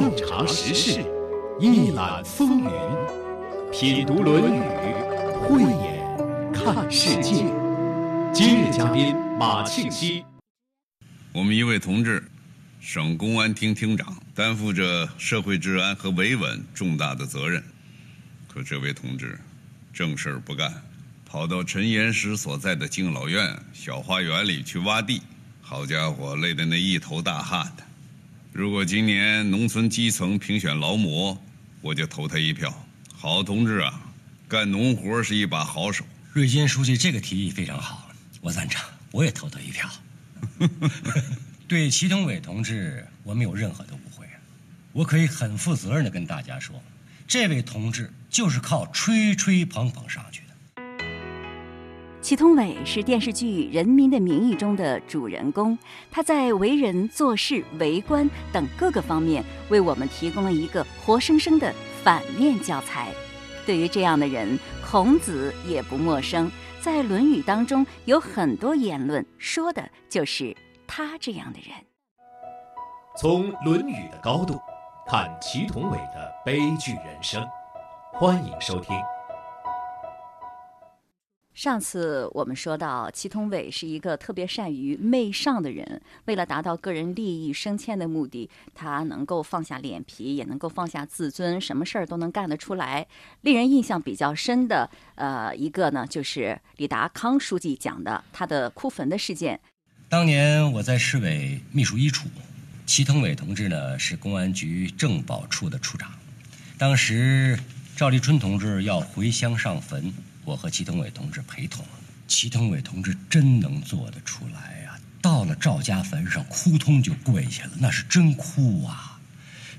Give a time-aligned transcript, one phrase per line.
[0.00, 1.04] 洞察时事，
[1.60, 2.70] 一览风云，
[3.70, 4.58] 品读《论语》，
[5.40, 7.44] 慧眼看世界。
[8.32, 10.24] 今日嘉宾马庆西，
[11.34, 12.24] 我们一位同志，
[12.80, 17.62] 省公安厅厅长，担负着社会治安和维稳重大的责任。
[18.48, 19.38] 可这位同志，
[19.92, 20.72] 正事儿不干，
[21.26, 25.20] 跑到陈岩石所在的敬老院小花园里去挖地。
[25.60, 27.84] 好家伙，累得那一头大汗的。
[28.52, 31.40] 如果今年农村基层评选劳模，
[31.80, 32.72] 我就投他一票。
[33.12, 34.00] 好同志啊，
[34.48, 36.04] 干农活是一把好手。
[36.32, 38.82] 瑞金书记这个提议非常好，我赞成，
[39.12, 39.88] 我也投他一票。
[41.68, 44.26] 对祁同伟同志，我没有任何的误会，
[44.92, 46.82] 我可以很负责任的跟大家说，
[47.28, 50.49] 这位同志就是靠吹吹捧捧上去的。
[52.30, 55.76] 祁同伟是电视剧《人民的名义》中的主人公，
[56.12, 63.08] 他在为人、做事、为官等各个方面，为我们提供了一个活生生的反面教材。
[63.66, 64.56] 对于这样的人，
[64.88, 66.48] 孔子也不陌生，
[66.80, 70.56] 在《论语》当中有很多言论，说的就是
[70.86, 71.76] 他这样的人。
[73.16, 74.56] 从《论语》的高度
[75.04, 77.44] 看祁同伟的悲剧人生，
[78.12, 78.94] 欢迎收听。
[81.60, 86.00] 上次我们说到，祁同伟是一个特别善于媚上的人。
[86.24, 93.06] 为了达到个人利益升迁的目的，他能够放下脸皮，也能够放下自尊，什么事儿都能干得出来。
[93.42, 99.60] 令人印象比较深的，呃，一个呢，就是李达康书记讲的他的哭坟的事件。
[100.08, 102.26] 当年我在市委秘书一处，
[102.86, 106.10] 祁同伟同志呢是公安局政保处的处长。
[106.78, 107.58] 当时
[107.94, 110.10] 赵立春同志要回乡上坟。
[110.50, 111.84] 我和祁同伟同志陪同，
[112.26, 114.98] 祁同伟同志真能做得出来呀！
[115.22, 119.20] 到了赵家坟上，扑通就跪下了，那是真哭啊，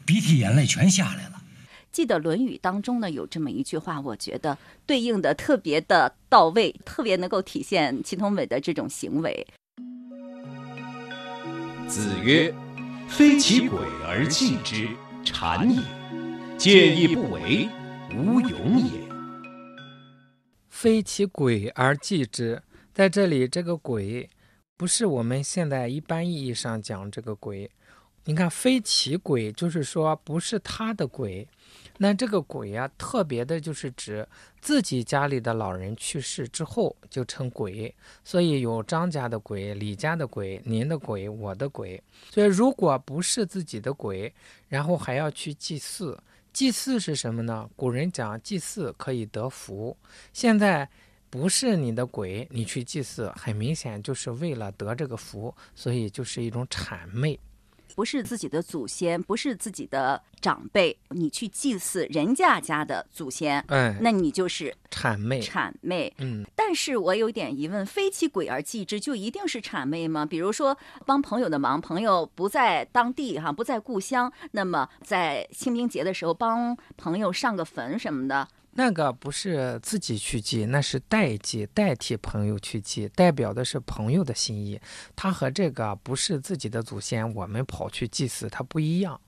[0.05, 1.42] 鼻涕眼泪全下来了。
[1.92, 9.45] 记得《论语》当中呢有这么一句话，我觉得对应的特别的到位，特别能够体现祁同伟的这种行为。
[11.86, 12.53] 子曰
[13.09, 13.77] ：“非其鬼
[14.08, 14.88] 而祭之，
[15.26, 15.82] 谄也；
[16.58, 17.67] 见义不为，
[18.15, 19.11] 无勇也。”
[20.81, 22.59] 非其鬼而祭之，
[22.92, 24.27] 在这里，这个鬼
[24.75, 27.69] 不是我们现在一般意义上讲这个鬼。
[28.23, 31.47] 你看，非其鬼，就是说不是他的鬼。
[31.99, 34.27] 那这个鬼啊，特别的就是指
[34.59, 37.93] 自己家里的老人去世之后就成鬼。
[38.25, 42.02] 所以有张家的鬼、李家的鬼、您的鬼、我的鬼。
[42.31, 44.33] 所以如果不是自己的鬼，
[44.67, 46.17] 然后还要去祭祀。
[46.54, 47.70] 祭祀是什么呢？
[47.76, 49.95] 古人讲祭祀可以得福。
[50.34, 50.88] 现在
[51.30, 57.39] 不是你的鬼，你去祭祀，很明显就是为了得这个福，所以就是一种谄媚。
[57.95, 65.41] 不是自己的祖先，不是自己的长辈，你去祭祀人家家的祖先，哎，那你就是谄媚。
[65.41, 66.45] 谄媚，嗯。
[66.55, 70.25] 但是我有点疑问：非其鬼而祭之，就一定是谄媚吗？
[70.25, 78.47] 比如说帮朋友的忙，朋友不在当地哈，不在故乡，那么在清明节的时候帮朋友上个坟什么的。
[78.73, 84.80] 那个不是自己去祭，那是代祭，代替朋友去祭，代表的是朋友的心意。
[85.15, 89.20] 他和这个不是自己的祖先，我们跑去祭祀，它不一样。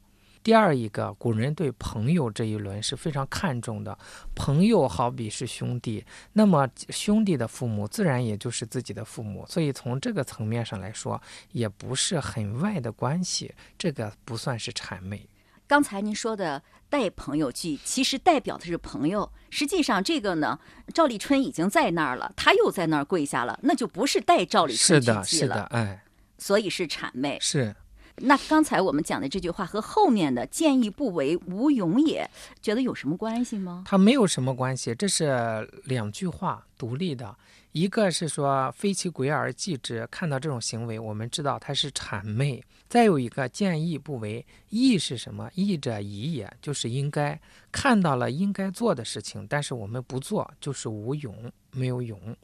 [0.42, 3.98] 第二一个，古人对朋友这一轮是非常看重的。
[4.36, 11.22] 朋友好比是兄弟，那么兄弟的父母自然也就是自己的父母，所以从这个层面上来说，
[11.54, 15.26] 也不是很外的关系，这个不算是谄媚。
[15.74, 19.32] 刚才您说的带朋友去，其实代表的是朋友。
[19.50, 20.60] 实际上，这个呢，
[20.94, 25.24] 赵立春已经在那儿了，他又在那儿跪下了，那就不是带赵立春去祭了。
[25.26, 26.04] 是的，是的，哎，
[26.38, 27.40] 所以是谄媚。
[27.42, 27.76] 是。
[28.18, 32.30] 那刚才我们讲的这句话和后面的“见义不为，无勇也”，
[32.62, 33.82] 觉得有什么关系吗？
[33.88, 37.36] 它没有什么关系，这是两句话独立的。
[37.72, 42.64] 一个是说“非其鬼而祭之”，看到这种行为，我们知道它是谄媚。
[42.94, 45.50] 再有一个“见义不为”，义是什么？
[45.56, 47.42] 义者宜也，就是应该
[47.72, 52.38] 看到了应该做的事情，但是我们不做，就是无勇，没有勇。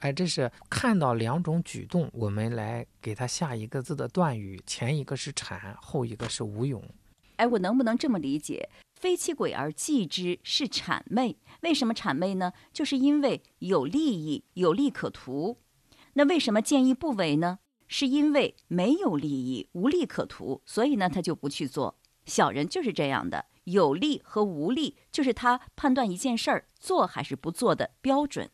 [0.00, 6.82] 哎，这是看到两种举动，我们来给他下一个字的断语，前一个是谄，后一个是无勇。
[7.36, 8.68] 哎，我能不能这么理解？
[8.96, 12.52] 非其鬼而祭之是谄媚，为什么谄媚呢？
[12.72, 15.58] 就是因为有利益，有利可图。
[16.14, 17.60] 那为什么见义不为呢？
[17.96, 21.96] 是因为没有利益，无利可图，所以呢他就不去做。
[22.26, 28.50] 小人就是这样的，有利和无利就是他判断一件事儿做还是不做的标准。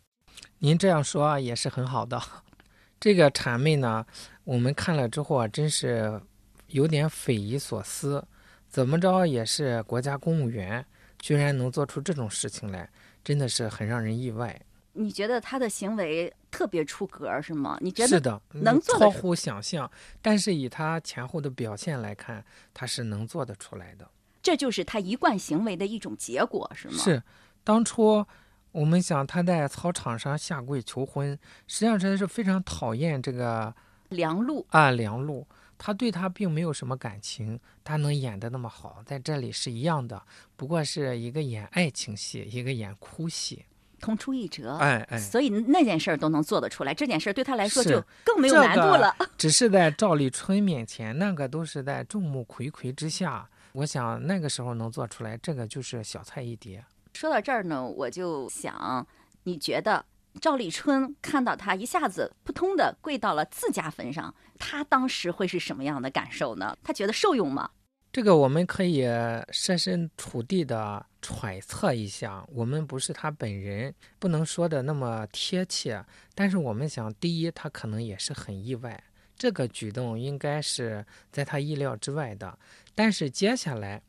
[0.58, 2.20] 您这样说也是很好的，
[3.00, 4.04] 这个谄媚呢，
[4.44, 6.20] 我们看了之后啊，真是
[6.66, 8.22] 有点匪夷所思。
[8.68, 10.84] 怎么着也是国家公务员，
[11.18, 12.86] 居然能做出这种事情来，
[13.24, 14.60] 真的是很让人意外。
[14.92, 17.78] 你觉得他的行为特别出格是吗？
[17.80, 19.90] 你觉得是的，能做超乎想象。
[20.20, 22.44] 但是以他前后的表现来看，
[22.74, 24.08] 他是能做得出来的。
[24.42, 26.94] 这就是他一贯行为的一种结果是吗？
[26.98, 27.22] 是，
[27.62, 28.24] 当初
[28.72, 33.74] 我们想他在操场上下跪求婚，实际上他是非常讨厌这个
[34.08, 40.22] 梁璐啊梁璐，他对他并没有什么感情，他能演的那么好，在这里是一样的，
[40.56, 43.64] 不过是一个演爱情戏，一个演哭戏。
[44.00, 49.14] 同出一辙，哎哎，所以那件事儿都能做得出来，这件事儿对他来说就更没有难度了。
[49.18, 53.48] 个 只是在赵立春面前，那个都是在众目睽睽之下。
[53.72, 56.84] 我想那个时候能做出来，这个就是小菜一碟。
[57.14, 59.06] 说到这儿呢，我就想，
[59.44, 60.04] 你觉得
[60.40, 66.76] 赵立春看到他一下子扑通的跪到了自家坟上，他当时会是什么样的感受呢？
[66.82, 67.70] 他觉得受用吗？
[68.12, 69.06] 这个我们可以
[69.52, 76.04] 设身处地的揣测一下，我们不是他本人，不能说的那么贴切。
[76.34, 79.00] 但是我们想，第一，他可能也是很意外，
[79.36, 82.58] 这个举动应该是在他意料之外的。
[82.96, 84.02] 但是接下来，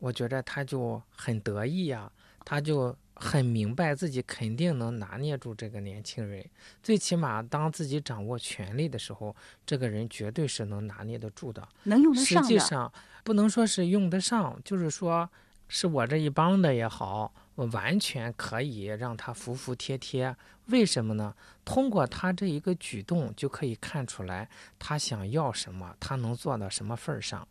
[0.00, 2.10] 我觉得他就很得意呀、
[2.44, 6.44] 他就很明白自己肯定能拿捏住这个年轻人，
[6.82, 9.34] 最起码当自己掌握权力的时候，
[9.64, 11.66] 这个人绝对是能拿捏得住的。
[11.84, 12.92] 能用得实际上
[13.24, 15.28] 不能说是用得上，就是说
[15.66, 20.36] 是我这一帮的也好，我完全可以让他服服帖帖。
[20.66, 21.34] 为什么呢？
[21.64, 24.48] 通过他这一个举动就可以看出来
[24.78, 27.46] 他想要什么，他能做到什么份儿上。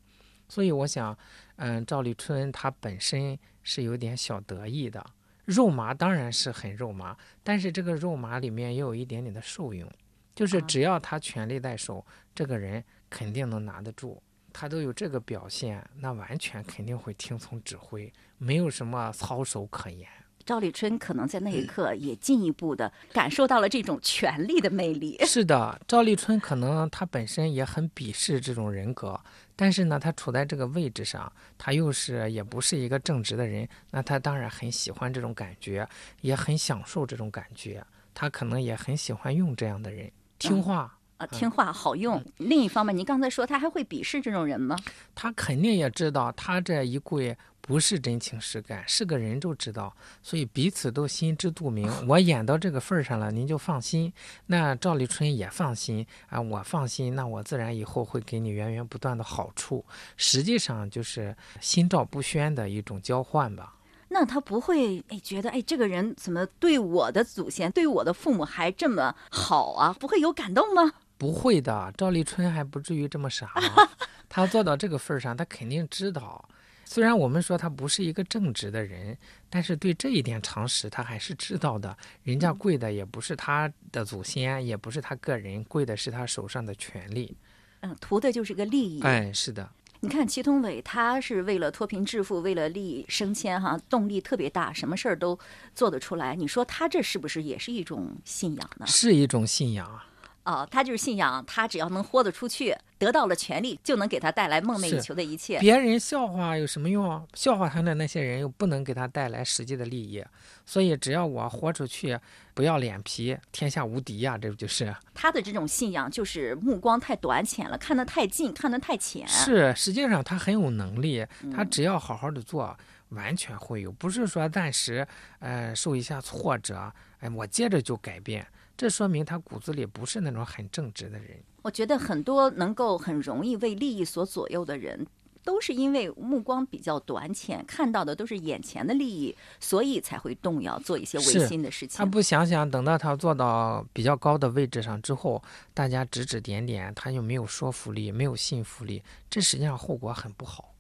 [0.48, 1.18] 所以我想，
[1.56, 5.04] 嗯，赵立春他本身是有点小得意的，
[5.46, 9.90] 肉麻当然是很肉麻，但是这个肉麻里面也有一点点的受用，
[10.36, 14.22] 就是啊只要他权力在手，这个人肯定能拿得住。
[14.52, 20.10] 他都有这个表现，那完全肯定会听从指挥，没有什么操守可言。
[20.46, 25.18] 赵立春可能在那一刻也进一步的感受到了这种权力的魅力。
[25.26, 29.20] 是的，赵立春可能他本身也很鄙视这种人格，
[29.56, 35.88] 但是呢，他处在这个位置上，他又是也不是一个正直的人，那他当然很喜欢这种感觉，
[36.22, 37.84] 也很享受这种感觉，
[38.14, 40.96] 他可能也很喜欢用这样的人，听话。
[41.18, 42.24] 啊，听话好用。
[42.38, 44.78] 另一方面，您刚才说他还会鄙视这种人吗？
[45.14, 51.90] 他肯定也知道他这一跪不是真情实感，是个人就知道，所以彼此都心知肚明。
[52.08, 54.12] 我演到这个份儿上了，您就放心。
[54.48, 59.84] 那赵立春也放心啊，我放心，那我自然以后会给你源源不断的好处。
[60.18, 63.72] 实际上就是心照不宣的一种交换吧。
[64.10, 69.96] 那他不会哎觉得哎这个人怎么对我的祖先、对我的父母还这么好啊？
[70.00, 70.94] 不会有感动吗？
[71.18, 73.52] 不会的，赵立春还不至于这么傻。
[74.28, 76.44] 他做到这个份儿上，他肯定知道。
[76.84, 79.18] 虽然我们说他不是一个正直的人，
[79.50, 81.98] 但是对这一点常识他还是知道的。
[82.24, 87.36] 人家跪的也不是他的祖先，也不是他个人，跪的是他手上的权利。
[87.80, 89.02] 嗯，图的就是个利益。
[89.02, 89.68] 哎，是的，
[90.02, 95.38] 你看祁同伟，他是为了脱贫致富，为了利益升迁，哈，动力特别大，什么事儿都
[95.74, 96.36] 做得出来。
[96.36, 98.86] 你说他这是不是也是一种信仰呢？
[98.86, 100.06] 是一种信仰啊。
[100.46, 105.60] 啊，他就是信仰，他只要能豁得出去，得到了权利，就能给他带来梦寐以求的一切。
[105.60, 107.24] 别人笑话有什么用啊？
[107.34, 110.24] 笑话他的那些人又不能给他带来实际的利益，
[110.64, 112.18] 所以只要我豁出去，
[112.54, 114.96] 不要脸皮，天下无敌呀、这不就是？
[115.16, 119.28] 他的这种信仰就是目光太短浅了，看得太近，看得太浅。
[119.28, 122.78] 是，实际上他很有能力，他嗯只要好好的做，
[123.10, 125.08] 完全会有，不是说暂时
[125.40, 128.46] 呃受一下挫折，哎，我接着就改变，
[128.78, 131.38] 这说明他骨子里不是那种很正直的人。
[131.62, 135.08] 我觉得很多能够很容易为利益所左右的人，
[135.44, 142.06] 都是因为目光比较短浅，看到的都是眼前的利益，所以才会动摇，做一些违心的事情他。
[142.06, 145.42] 不想想，等到他做到比较高的位置上之后，
[145.74, 150.75] 大家指指点点，他又没有说服力，没有信服力，这实际上后果很不好。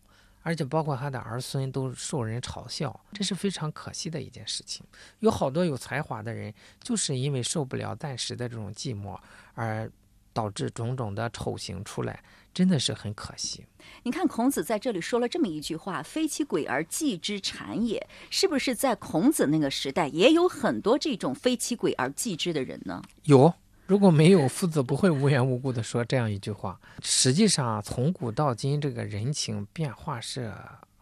[0.45, 4.85] 而且包括他的儿孙都受人嘲笑，这是非常可惜的一件事情。
[5.21, 9.19] 有好多有才华的人，就是因为受不了暂时的这种寂寞，
[9.55, 9.91] 而
[10.31, 12.23] 导致种种的丑行出来，
[12.53, 13.65] 真的是很可惜。
[14.03, 23.01] 你看孔子在这里说了这么一句话：“非其鬼而祭之谄也。”是不是在孔子那个时代也有很多这种非其鬼而祭之的人呢？
[23.23, 23.51] 有，
[23.87, 26.79] 如果没有，夫子不会无缘无故的说这样一句话。
[27.03, 30.51] 实际上，从古到今，这个人情变化是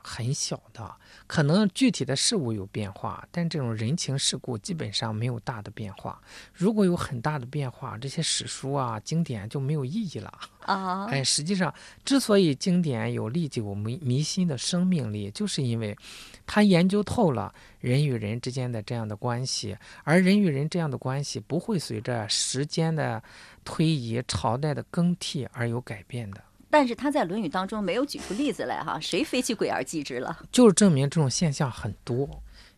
[0.04, 0.96] 很小的，
[1.26, 6.22] 可能具体的事物有变化，但这种人情世故基本上没有大的变化。
[6.54, 11.06] 如果有很大的变化，这些史书啊、经典就没有意义了啊。
[11.06, 15.98] 哎，实际上，之所以经典有历久弥弥新的生命力，就是因为
[16.46, 23.24] 他研究透了人与人之间的这样的关系，而人与人这样的关系不会随着时间的
[23.64, 26.44] 推移、朝代的更替而有改变的。
[26.74, 30.36] 但是他在《论语》当中没有举出例子来哈，谁非其鬼而祭之了？
[30.52, 32.28] 就是证明这种现象很多。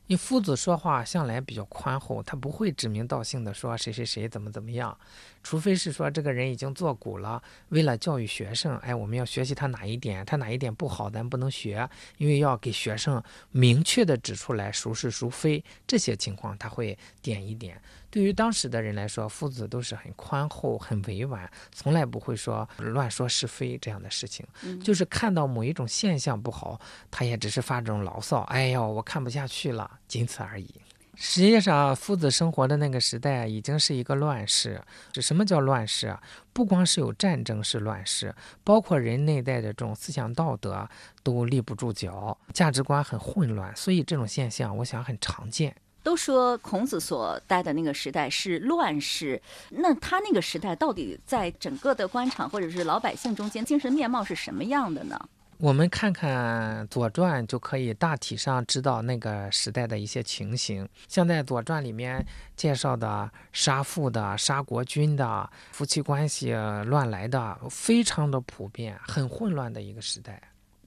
[0.07, 4.97] 你夫子说话向来比较宽厚，他不会指名道姓的说谁谁谁怎么怎么样，
[5.45, 11.87] 除非是说这个人已经做古了，为了教育学生，哎，我们要学习他哪一点，他哪一点不好，咱不能学，
[12.17, 13.21] 因为要给学生
[13.51, 17.79] 明确的指出来孰是孰非，这些情况他会点一点。
[18.09, 24.43] 对于当时的人来说，夫子都是很宽厚、很委婉，从来不会说乱说是非这样的事情。
[24.83, 30.73] 就是看到某一种现象不好，他也只是发这种牢骚：“哎呦，我看不下去了。”仅此而已。
[31.15, 34.81] 实际上，夫子生活的那个时代已经是一个乱世。
[35.12, 36.22] 这什么叫乱世啊？
[36.53, 40.88] 不光是有战争是乱世，包括人内在的这种思想道德
[41.24, 43.75] 都立不住脚，价值观很混乱。
[43.75, 45.75] 所以这种现象，我想很常见。
[46.03, 49.41] 都说孔子所待的那个时代是乱世，
[49.72, 55.19] 那他那个时代到底在整个的官场或者是老百姓中间精神面貌是什么样的呢？
[55.57, 60.88] 我们看看《左传》就可以大体上知道那个时代的一些情形。
[61.07, 66.53] 像在《左传》里面介绍的杀父的、杀国君的、夫妻关系
[66.85, 70.41] 乱来的，非常的普遍，很混乱的一个时代。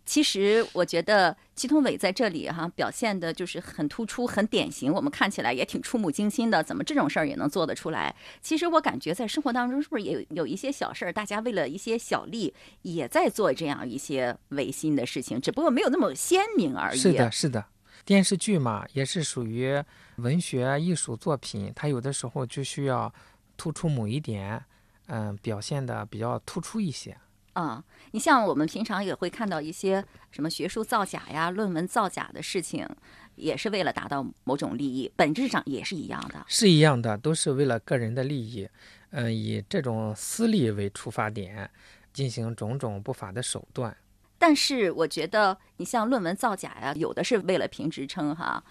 [0.08, 6.64] 其实我觉得祁同伟在这里哈表现的就是很突出、很典型，我们看起来也挺触目惊心的。
[6.64, 8.16] 怎么这种事儿也能做得出来？
[8.40, 16.98] 其实我感觉在生活当中是不是也有有一些小事儿，大家为了一些小利也在做这样一些违心的事情，只不过没有那么鲜明而已。
[16.98, 17.62] 是的，是的，
[18.06, 19.78] 电视剧嘛，也是属于
[20.16, 23.12] 文学艺术作品，它有的时候就需要
[23.58, 24.64] 突出某一点，
[25.08, 27.14] 嗯，表现的比较突出一些。
[27.58, 32.88] 啊，你像我们平常也会看到一些什么学术造假呀、论文造假的事情，
[33.34, 38.68] 也是为了达到某种利益，本质上也是一样的，是一样的，都是为了个人的利益，
[39.10, 41.68] 嗯，以这种私利为出发点，
[42.12, 43.96] 进行种种不法的手段。
[44.38, 48.62] 但是我觉得，你像论文造假呀，有的是为了评职称哈，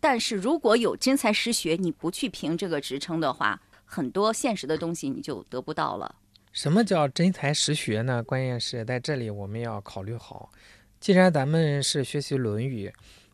[0.00, 6.16] 但是如果有真才实学，你不去评这个职称的话，很多现实的东西你就得不到了。
[6.52, 8.22] 什么叫真才实学呢？
[8.22, 10.52] 关键是在这里我们要考虑好。
[11.00, 12.88] 既然咱们是学习《论语》，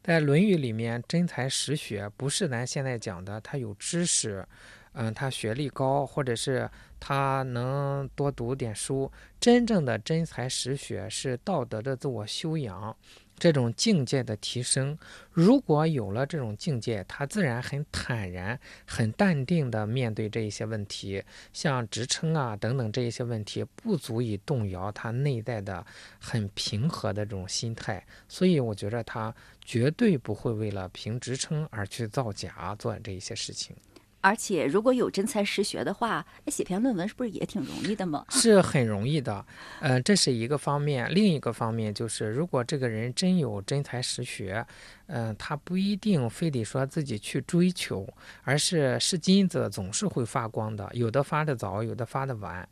[0.05, 4.47] 在《论语》里面，真才实学不是咱现在讲的他有知识，
[4.93, 6.71] 嗯，他学历高，或者是
[7.01, 9.11] 他能多读点书。
[9.41, 12.97] 真正的真才实学是道德的自我修养。
[13.39, 14.99] 这种境界的提升，
[15.33, 25.87] 如果有了这种境界，他自然很坦然、很淡定地面对这一些问题，像职称啊等等这一些问题，不足以动摇他内在的
[26.19, 28.05] 很平和的这种心态。
[28.29, 33.77] 所以，我觉得他绝对不会为了评职称而去造假做这一些事情。
[34.21, 38.25] 而且，如果有真才实学的话，写篇论文是不是也挺容易的吗？
[38.31, 39.45] 是很容易的，
[39.81, 41.09] 嗯，这是一个方面。
[41.15, 44.67] 另一个方面就是，如果这个人真有真才实学，
[45.07, 48.07] 嗯，他不一定非得说自己去追求，
[48.43, 52.69] 而是是金子总是会发光的，有的发的早，有的发的晚。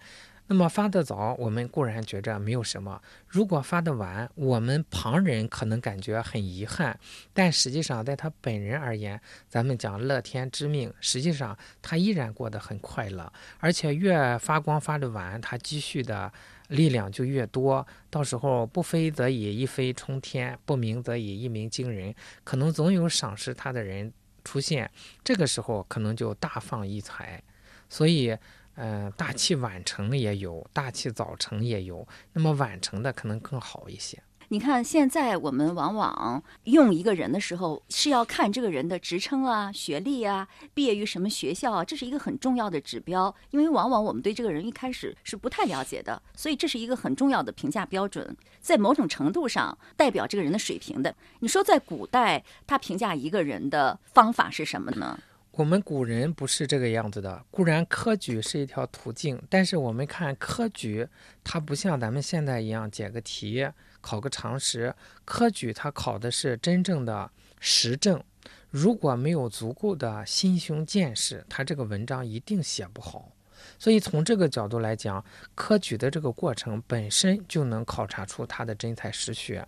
[0.48, 6.96] 那么发得早，我们固然觉着没有什么；如果发得晚，我们旁人可能感觉很遗憾。
[7.32, 13.32] 但实际上，在他本人而言，咱们讲乐天知命，实际上他依然过得很快乐。
[13.58, 16.32] 而且越发光发的晚，他积蓄的
[16.68, 17.84] 力量就越多。
[18.08, 22.14] 到时候不飞则已，一飞冲天；不鸣则已，一鸣惊人。
[22.44, 24.12] 可能总有赏识他的人
[24.44, 24.88] 出现，
[25.24, 27.42] 这个时候可能就大放异彩。
[27.88, 28.36] 所以。
[28.76, 32.06] 嗯，大器晚成也有，大器早成也有。
[32.32, 34.22] 那么晚成的可能更好一些。
[34.48, 43.34] 你看，现在我们往往用一个人的时候，是要看这个人的职称啊、学历啊、毕业于什么学校啊，这是一个很重要的指标。
[43.50, 51.12] 因为往往我们对这个人一开始是不太了解的，所以这是一个很重要的评价标准，在某种程度上代表这个人的水平的。
[51.40, 55.18] 你说在古代，他评价一个人的方法是什么呢？
[55.56, 57.42] 我们古人不是这个样子的。
[57.50, 61.08] 固然科举是一条途径，但是我们看科举，
[61.42, 63.66] 它不像咱们现在一样解个题、
[64.02, 64.94] 考个常识。
[65.24, 68.22] 科举它考的是真正的实证，
[68.68, 73.32] 如果没有足够的心胸见识，他这个文章一定写不好。
[73.78, 79.66] 所以从这个角度来讲，科举的这个过程本身就能考察出他的真才实学。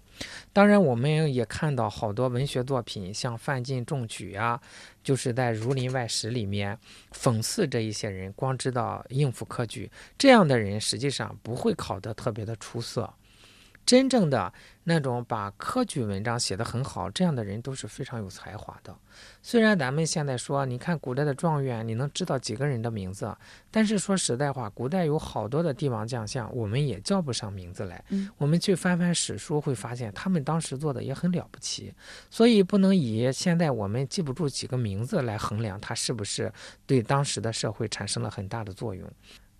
[0.52, 4.61] 当然，我们也看到好多文学作品，像范进中举啊，
[5.02, 6.76] 就是在《儒林外史》里面
[7.12, 13.12] 讽刺这一些人，光知道应付科举，这样的人实际上不会考得特别的出色。
[13.88, 14.52] 真正的
[14.85, 18.95] 那种把科举文章写得很好，这样的人都是非常有才华的。
[19.42, 23.35] 虽然咱们现在说，你看古代的状元，你能知道几个人的名字？
[23.71, 28.04] 但是说实在话，古代有好多的帝王将相，我们也叫不上名字来。
[28.11, 31.95] 嗯，我们去翻翻史书，会发现他们当时做的也很了不起。
[32.28, 36.52] 所以不能以现在我们记不住几个名字来衡量他是不是
[36.85, 39.11] 对当时的社会产生了很大的作用。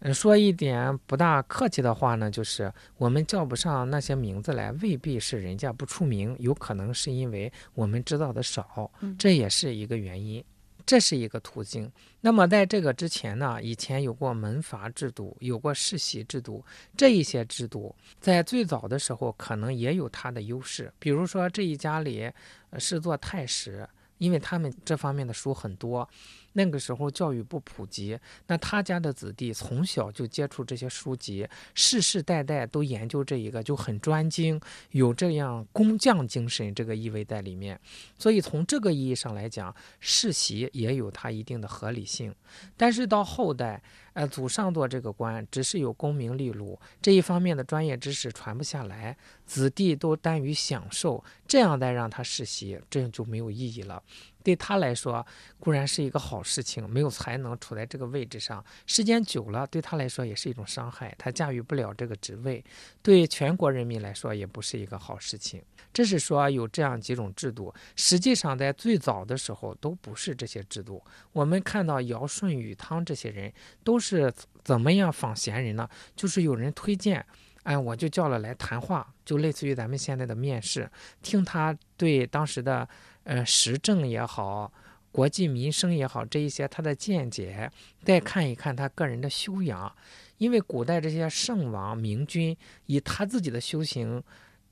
[0.00, 8.88] 嗯，说一点不大客气的话呢，就是我们叫不上那些名字来，未必是人家不出名，有可能是因为我们知道的少，
[9.19, 10.45] 这也是一个原因，
[10.87, 11.90] 这是一个途径。
[12.21, 16.64] 那么在这个之前呢，以前有过门阀制度，有过世袭制度，
[16.97, 22.31] 这一些制度在最早的时候可能也有它的优势，比如说这一家里
[22.78, 23.88] 是做太史，
[24.19, 26.09] 因为他们这方面的书很多。
[26.58, 34.60] 那个时候教育不普及，那他家的子弟从小就接触这些书籍，世世代代都研究这一个，就很专精，
[34.90, 37.80] 有这样工匠精神这个意味在里面。
[38.18, 42.34] 所以从这个意义上来讲，世袭也有它一定的合理性。
[42.76, 43.80] 但是到后代，
[44.14, 54.02] 呃，祖上做这个官，只是有功名利禄这一方面的专业知识传不下来，子弟都耽于享受，这样再让他世袭，这样就没有意义了。
[54.49, 55.26] 对他来说
[55.61, 62.64] 固然是一个好事情，没有才能处在这个位置上，时间久了对他来说也是一种伤害，他驾驭不了这个职位，
[63.02, 65.62] 对全国人民来说也不是一个好事情。
[65.93, 71.05] 这是说有这样几种制度，实际上在最早的时候都不是这些制度。
[71.33, 73.52] 我们看到尧舜禹汤这些人
[73.85, 74.33] 都是
[74.64, 75.87] 怎么样访贤人呢？
[76.17, 77.23] 就是有人推荐，
[77.64, 80.90] 哎，我就叫了来谈话，就类似于咱们现在的面试，
[81.21, 82.88] 听他对当时的。
[83.28, 84.73] 呃，时政也好，
[85.12, 87.70] 国计民生也好，这一些他的见解，
[88.02, 89.94] 再看一看他个人的修养，
[90.38, 92.56] 因为古代这些圣王明君，
[92.87, 94.23] 以他自己的修行，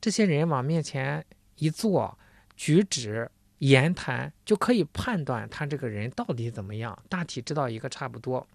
[0.00, 1.22] 这些人往面前
[1.56, 2.16] 一坐，
[2.56, 8.47] 举止言谈，就可以判断他这个人到底怎么样，大体知道一个差不多。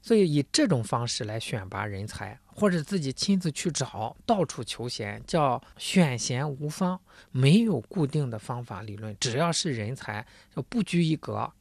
[0.00, 6.98] 所以以这种方式来选拔人才，或者自己亲自去找，到处求贤，叫选贤无方，
[7.30, 9.16] 没有固定的方法理论。
[9.20, 11.52] 只要是人才，就不拘一格。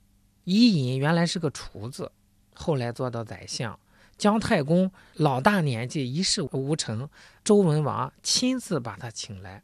[0.43, 2.12] 伊尹原来是个厨子，
[2.55, 3.79] 后来做到宰相。
[4.17, 7.07] 姜太公老大年纪，一事无成，
[7.43, 9.62] 周文王亲自把他请来。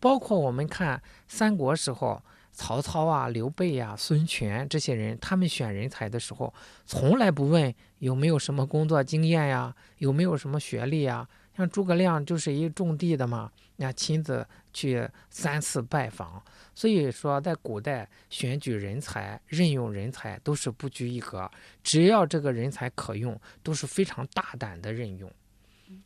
[0.00, 2.20] 包括我们看三国时候。
[2.52, 6.52] 曹操啊，刘备呀，孙权这些人，他们选人才的时候，
[6.84, 11.26] 从来不问有没有什么工作经验呀，有没有什么学历呀。
[11.56, 16.42] 像诸葛亮就是一种地的嘛，那亲自去三次拜访。
[16.74, 21.50] 所以说，在古代选举人才、任用人才都是不拘一格，
[21.82, 25.30] 只要这个人才可用，都是非常大胆的任用。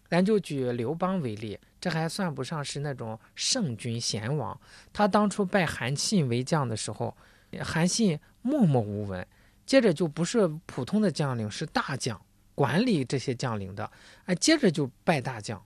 [0.08, 4.58] 咱就举刘邦为例，这还算不上是那种圣君贤王。
[4.92, 7.16] 他当初拜韩信为将的时候，
[7.60, 9.26] 韩信默默无闻，
[9.64, 12.20] 接着就不是普通的将领，是大将，
[12.54, 13.90] 管理这些将领的。
[14.26, 15.60] 哎，接着就拜大将，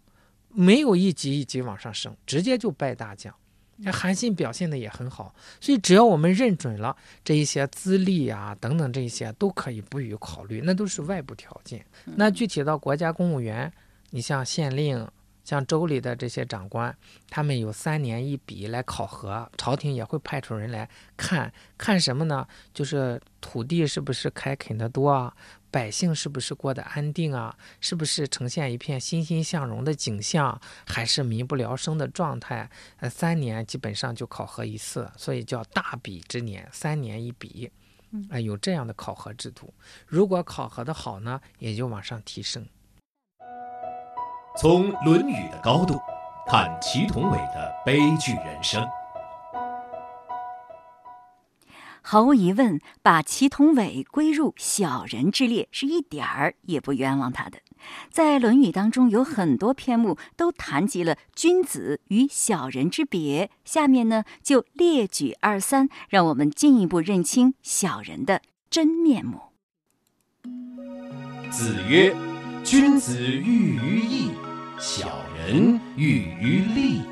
[0.48, 3.35] 没有一级一级往上升，直接就拜大将。
[3.76, 11.85] 那韩信表现的也很好，所以只要我们认准了这一些资历啊等等这些，都可以不予考虑，那都是外部条件。
[12.04, 13.72] 那具体到国家公务员。
[14.11, 15.09] 你像县令，
[15.44, 16.96] 像州里的这些长官，
[17.29, 22.46] 他们有三年一比来考核，朝廷也会派出人来看看什么呢？
[22.75, 25.35] 就是土地是不是开垦的多啊，
[25.70, 32.68] 百姓是不是过得安定啊，是不是呈现一片欣欣向荣的景象，还是民不聊生的状态？
[32.99, 37.70] 呃，三年基本上就考核一次，所以叫大比之年，三年一比，
[38.29, 39.73] 啊，有这样的考核制度。
[40.07, 42.66] 如果考核的好呢，也就往上提升。
[44.61, 45.99] 从《论语》的高度
[46.46, 48.87] 看祁同伟的悲剧人生。
[52.03, 57.61] 毫无疑问，把祁同伟归入小人之列是一点儿也不冤枉他的。
[58.11, 63.51] 在《论语》当中，有很多篇目都谈及了君子与小人之别。
[63.64, 69.40] 下面呢，就列举二三，让我们进一步认清小人的真面目。
[71.51, 72.14] 子曰。
[72.62, 74.33] 君子喻于义，
[74.81, 77.03] 小人喻于利。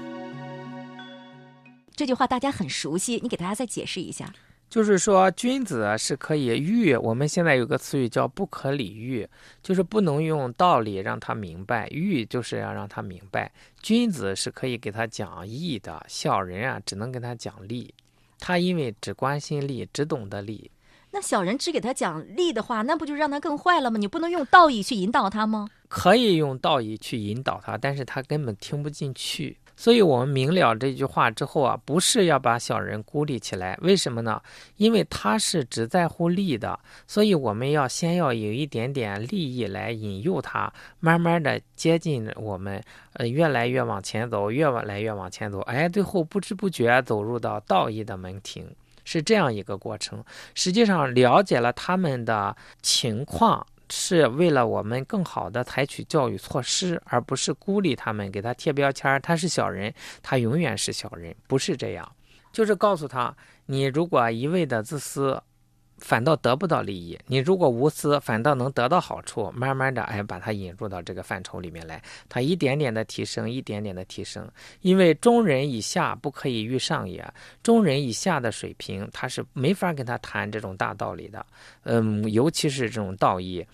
[1.94, 4.32] 这句话大家很熟悉，你给大家再解释一下。
[4.70, 6.96] 就是说，君子是可以喻。
[6.96, 9.28] 我们现在有个词语叫“不可理喻”，
[9.62, 13.52] 就是不能用道理让他明白，喻就是要让他明白。
[13.82, 17.92] 君子是可以给他讲义的，小人啊只能给他讲利。
[18.38, 20.70] 他因为只关心利，只懂得利。
[21.10, 23.98] 那小人只给他讲利的话，那不就让他更坏了吗？
[23.98, 25.68] 你不能用道义去引导他吗？
[25.88, 29.56] 可以用道义去引导他，但是他根本听不进去。
[29.74, 34.42] 所以，我们明了这句话之后啊，不是要把小人孤立起来，为什么呢？
[34.76, 48.68] 因为他是只在乎利的，所以我们要先要有一点点利益来引诱他，慢慢的接近我们，呃，越来越往前走，越来越往前走，哎，最后不知不觉走入到道义的门庭，
[49.08, 50.22] 是这样一个过程。
[50.54, 53.66] 实际上，了解了他们的情况。
[53.90, 62.06] 是为了我们更好的采取教育措施，而不是孤立他们，给他贴标签他是小人，他永远是小人，不是这样。
[62.52, 65.42] 就是告诉他，你如果一味的自私。
[65.98, 67.18] 反倒得不到利益。
[67.26, 69.50] 你如果无私，反倒能得到好处。
[69.52, 74.48] 慢慢的，哎，把它引入到这个范畴里面来，它一点点的提升，一点点的提升。
[74.80, 77.26] 因为中人以下不可以遇上也，
[77.62, 81.44] 中人以下的水平，他是没法跟他谈这种大道理的。
[81.82, 83.66] 嗯，尤其是这种道义、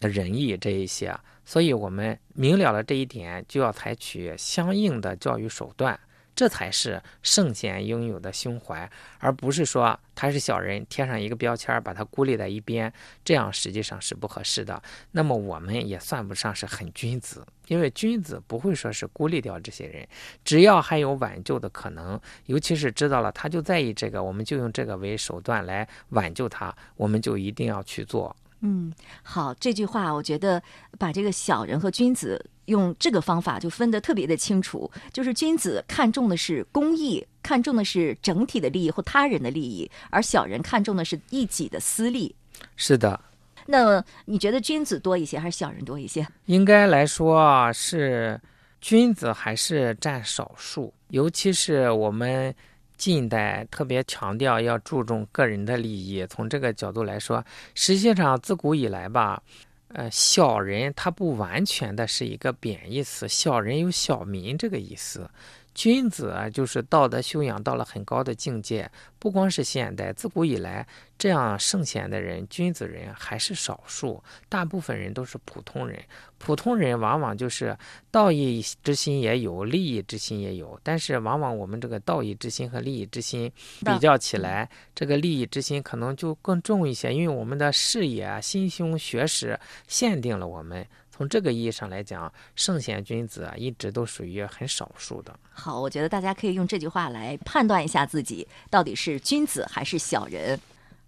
[0.00, 1.14] 仁义这一些。
[1.44, 5.98] 所以我们明了了这一点，就要采取相应的教育手段。
[6.40, 12.90] 这才是圣贤应有的胸怀，而不是说他是小人，贴上一个标签，把他孤立在一边，
[13.22, 14.82] 这样实际上是不合适的。
[15.10, 20.08] 那么我们也算不上是很君子，因为君子不会说是孤立掉这些人，
[20.42, 28.34] 只要还有挽救的可能，尤其是知道了他就在意这个，我们就用这个为手段来挽救他，我们就一定要去做。
[28.62, 28.90] 嗯，
[29.22, 30.62] 好，这句话我觉得
[30.98, 42.34] 把这个小人和君子用这个方法就分得特别的清楚，就是君子看重的是公益，看重的是整体的利益或他人的利益，而小人看重的是一己的私利。
[42.76, 43.20] 是的，
[43.66, 46.26] 那你觉得君子多一些还是小人多一些？
[46.46, 48.40] 应该来说啊，是
[48.80, 52.54] 君子还是占少数，尤其是我们。
[53.00, 57.42] 近代特别强调要注重个人的利益，从这个角度来说，
[57.74, 59.42] 实际上自古以来吧，
[59.92, 65.28] 呃，小人他不完全的是一个贬义词，小人有小民这个意思。
[65.74, 68.90] 君子啊，就是道德修养到了很高的境界。
[69.18, 70.86] 不光是现代，自古以来，
[71.18, 76.02] 这样圣贤的人、君子人还是少数，大部分人都是普通人。
[76.38, 77.76] 普通人往往就是
[78.10, 83.52] 道义之心也有，利益之心也有，但是往往我们这个道义之心和利益之心
[83.84, 90.86] 比较起来，这个利益之心可能就更重一些，因为我们的视野、心胸、学识限定了我们。
[91.20, 95.38] 从这个意义上来讲，圣贤君子啊，一直都属于很少数的。
[95.50, 100.58] 好，我觉得大家可以用这句话来判断一下自己到底是君子还是小人。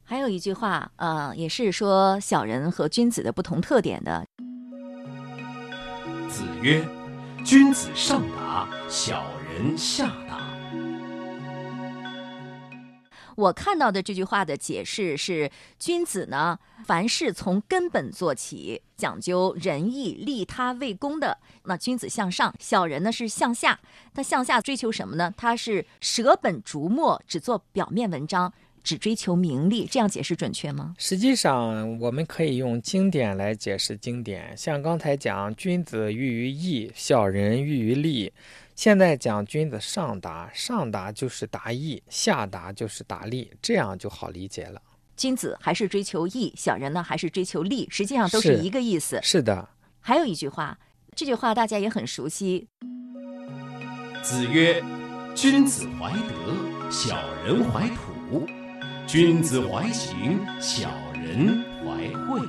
[0.05, 4.23] 还有一句话，呃，也是说小人和君子的不同特点的。
[6.29, 6.87] 子曰
[7.43, 10.52] ：“君子上达，小人下达。”
[13.43, 21.37] 我看到的这句话的解释是：君子呢，凡事从根本做起，讲究仁义、利他、为公的。
[21.65, 23.81] 那君子向上，小人呢是向下。
[24.15, 25.35] 他向下追求什么呢？
[25.37, 28.53] 他是舍本逐末，只做表面文章，
[28.85, 29.89] 只追求名利。
[29.91, 30.95] 这样解释准确吗？
[30.97, 34.57] 实际上，我们可以用经典来解释经典。
[34.57, 38.33] 像刚才讲，君子喻于义，小人喻于利。
[38.83, 44.83] 现在讲君子上达，上达就是达义，下达就是达利，这样就好理解了。
[45.17, 49.21] 君子还是追求义，小人呢还是追求利，实际上都是一个意思。
[49.23, 49.69] 是的。
[50.01, 50.77] 还有一句话，
[51.15, 52.67] 这句话大家也很熟悉。
[54.21, 54.83] 子曰
[55.33, 58.45] ：“君子怀德，小人怀土；
[59.07, 62.41] 君子怀行，小人怀惠。”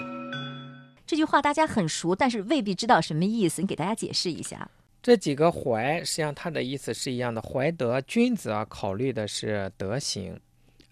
[1.05, 3.61] 这句话大家很熟，但是未必知道什么意思。
[3.61, 4.67] 你给大家解释一下。
[5.03, 7.41] 这几个怀，实际上它的意思是一样的。
[7.41, 10.39] 怀德，君子啊，考虑的是德行，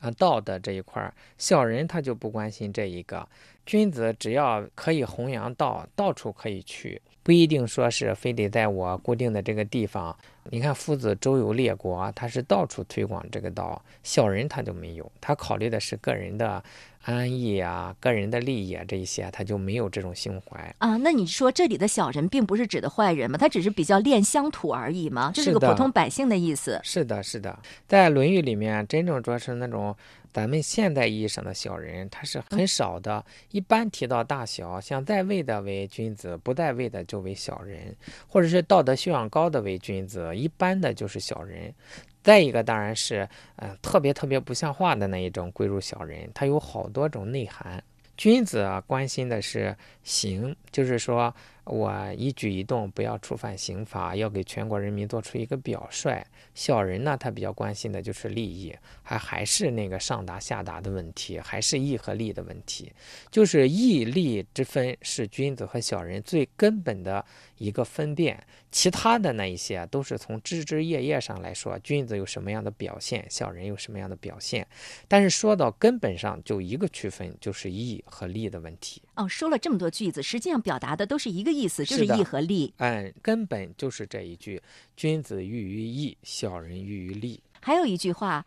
[0.02, 3.26] 啊，道德这一块儿；小人他就不关心这一个。
[3.66, 10.14] 君子只要可以弘扬道，到处可以去，不一定说是非得在我固定的这个地方。
[10.50, 16.62] 你看，夫子周游列国，他是到处推广这个道；小人他就没有，他考虑的是个人的。
[17.04, 20.98] 安逸啊，个人的利益啊，这一些他就没有这种胸怀啊。
[20.98, 23.38] 那你说这里的小人并不是指的坏人吗？
[23.38, 25.32] 他只是比较恋乡土而已吗？
[25.34, 26.80] 这是个普通百姓的意思。
[26.84, 29.96] 是的，是的，在《论语》里面，真正说是那种
[30.32, 33.26] 咱们现代意义上的小人，他是很少的。
[33.50, 37.96] 一般提到大小，像在位的为君子，不在位的就为小人，
[38.28, 41.74] 或者是道德修养高的为君子，一般的就是小人。
[42.22, 47.84] 再一个当然是，嗯，特别特别不像话的那一种贵入小人，它有好多种内涵。
[48.18, 51.34] 君子啊，关心的是行，就是说。
[51.64, 56.26] 我一举一动不要触犯刑法，要给全国人民做出一个表率。
[56.56, 62.92] 小人呢，他比较关心的就是利益，还还是那个上达下达的问题，还是义和利的问题，
[63.30, 67.24] 就是义利之分是君子和小人最根本的
[67.58, 68.44] 一个分辨。
[68.72, 74.66] 其他的那一些都是从枝枝叶叶上来说，君子有什么样的表现，小人有什么样的表现。
[75.10, 79.02] 但是说到根本上，就一个区分，就是义和利的问题。
[79.16, 82.74] 哦，说了这么多句子，实际上表达的都是一个意思，就是义和利。
[82.78, 84.62] 嗯，根本就是这一句：
[84.96, 87.44] 君子喻于义，小人喻于利。
[87.60, 88.46] 还有一句话，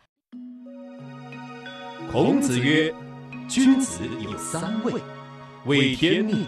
[2.11, 2.93] 孔子曰
[3.49, 4.95] ：“君子有三畏：
[5.67, 6.47] 畏天命，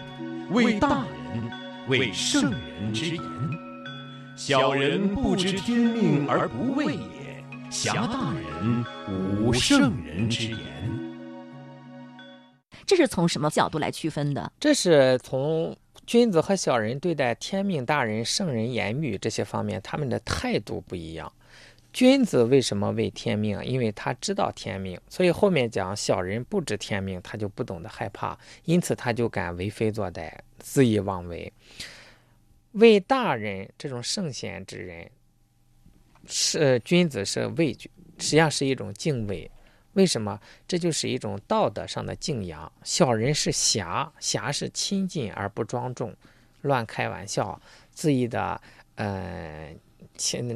[0.49, 1.51] 畏大人，
[1.87, 3.23] 畏圣人之言。
[4.35, 8.85] 小人不知天命而不畏也，侠大人
[9.43, 10.57] 无圣人之言。”
[12.87, 14.51] 这是从什么角度来区分的？
[14.59, 21.31] 这是从君子和小人对待天命大人、圣人言语这些方面，他们的态度不一样。
[21.91, 23.63] 君子为什么畏天命？
[23.65, 31.51] 因为他知道天命，所以后面讲小人不知天命，他就不懂得害怕，因此他就敢为非作歹、肆意妄为。
[32.73, 35.09] 为大人这种圣贤之人，
[36.25, 39.49] 是君子是畏惧，实际上是一种敬畏。
[39.97, 40.39] 为什么？
[40.67, 42.71] 这就是一种道德上的敬仰。
[42.83, 46.15] 小人是侠，侠是亲近而不庄重，
[46.61, 47.59] 乱开玩笑，
[47.95, 48.61] 恣意的，
[48.93, 49.75] 呃，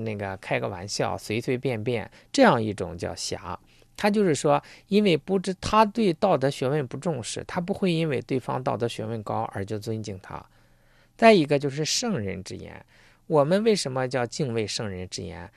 [0.03, 3.59] 那个开个玩笑，随随便便，这样一种叫侠。
[3.97, 10.45] 他就是说，因为不知他对道德学问不重视，他不会因为对方道德学问高而就尊敬他。
[11.17, 12.85] 再一个就是圣人之言，
[13.25, 15.51] 我们为什么叫敬畏圣人之言？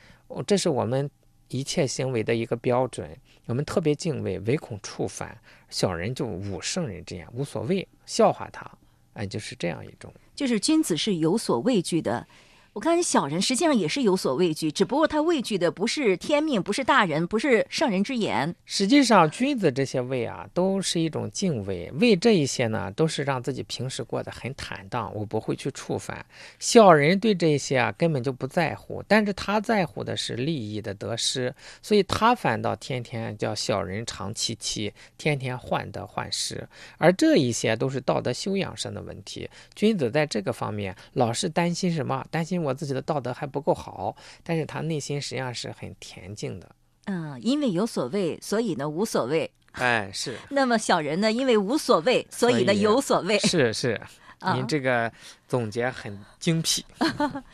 [0.46, 1.10] 这是我们。
[1.48, 3.16] 一切行为的一个标准，
[3.46, 5.38] 我们特别敬畏，唯恐触犯。
[5.68, 8.70] 小人就无圣人之言，无所谓，笑话他，
[9.14, 10.12] 哎，就是这样一种。
[10.34, 12.26] 就是君子是有所畏惧的。
[12.74, 18.52] 我看小人实际上也是有所畏惧，只不过他畏惧的不是天命，不是大人，不是圣人之言。
[18.64, 21.88] 实际上，君子这些畏啊，都是一种敬畏。
[22.00, 26.26] 畏这一些呢，都是让自己平时过得很坦荡，我不会去触犯。
[26.58, 36.68] 小人对这些啊，根本就不在乎，但是他在乎的是利益的得失，所以他反倒天天叫小人长戚戚，天天患得患失。
[36.98, 39.48] 而这一些都是道德修养上的问题。
[39.76, 42.26] 君子在这个方面老是担心什么？
[42.32, 42.63] 担心。
[42.64, 46.68] 我自己的道德还不够好，但是他内心实际上是很恬静的。
[47.04, 49.52] 嗯，因为有所谓，所以呢无所谓。
[49.72, 50.38] 哎，是。
[50.50, 53.38] 那么小人呢，因为无所谓，所以呢有所谓。
[53.40, 54.00] 是是，
[54.54, 55.12] 您这个
[55.46, 56.84] 总结很精辟。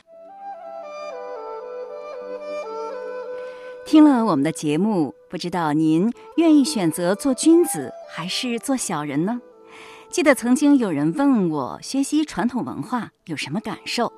[3.86, 9.40] 听了我们的节目，不知道您愿意选择做君子还是做小人呢？
[10.10, 14.12] 记得曾经有人问我，学习传统文化有什么感受？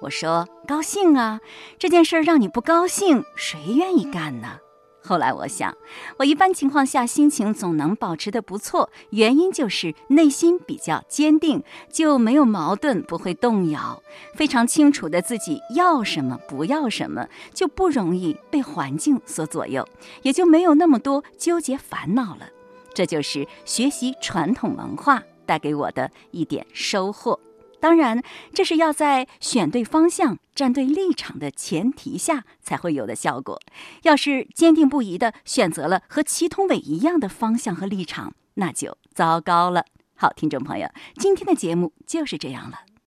[0.00, 1.40] 我说高兴啊，
[1.78, 4.58] 这件事让你不高兴，谁愿意干呢？
[5.02, 5.72] 后来我想，
[6.16, 11.62] 我一般情况下心情总能保持的不错，原因就是内心比较坚定，
[11.92, 14.02] 就没有矛盾，不会动摇，
[14.34, 19.86] 非常清楚的自己要什么，不要什么，就不容易被环境所左右，
[20.22, 22.48] 也就没有那么多纠结烦恼了。
[22.92, 27.38] 这就是学习传统文化带给我的一点收获。
[27.78, 28.22] 当然，
[28.54, 33.60] 这是要在选对方向、站对立场的前提下才会有的效果。
[34.02, 39.84] 要是坚定不移的选择了和祁同伟一样的方向和立场，那就糟糕了。
[40.14, 42.86] 好，听众朋友，今天的节目就是这样了。